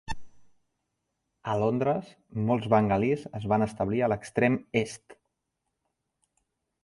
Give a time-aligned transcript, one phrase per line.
[1.51, 2.07] A Londres,
[2.47, 5.17] molts bengalís es van establir a l'extrem est.